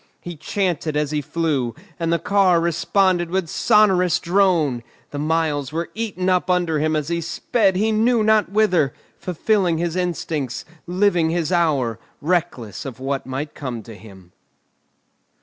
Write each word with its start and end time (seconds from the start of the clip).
He 0.19 0.35
chanted 0.35 0.97
as 0.97 1.11
he 1.11 1.21
flew, 1.21 1.75
and 1.99 2.11
the 2.11 2.17
car 2.17 2.59
responded 2.59 3.29
with 3.29 3.47
sonorous 3.47 4.17
drone; 4.17 4.81
the 5.11 5.19
miles 5.19 5.71
were 5.71 5.91
eaten 5.93 6.27
up 6.27 6.49
under 6.49 6.79
him 6.79 6.95
as 6.95 7.09
he 7.09 7.21
sped 7.21 7.75
he 7.75 7.91
knew 7.91 8.23
not 8.23 8.49
whither, 8.49 8.95
fulfilling 9.19 9.77
his 9.77 9.95
instincts, 9.95 10.65
living 10.87 11.29
his 11.29 11.51
hour, 11.51 11.99
reckless 12.19 12.83
of 12.83 12.99
what 12.99 13.27
might 13.27 13.53
come 13.53 13.83
to 13.83 13.93
him. 13.93 14.31